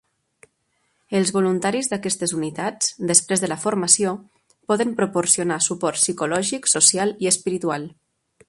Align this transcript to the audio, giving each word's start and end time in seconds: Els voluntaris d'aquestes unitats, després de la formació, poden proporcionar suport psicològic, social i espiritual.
Els 1.19 1.31
voluntaris 1.35 1.89
d'aquestes 1.91 2.33
unitats, 2.37 2.89
després 3.13 3.45
de 3.45 3.51
la 3.53 3.59
formació, 3.67 4.15
poden 4.73 4.97
proporcionar 5.03 5.61
suport 5.69 6.03
psicològic, 6.05 6.73
social 6.77 7.15
i 7.27 7.35
espiritual. 7.35 7.91